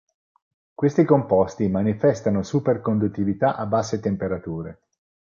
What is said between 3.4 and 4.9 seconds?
a basse temperature.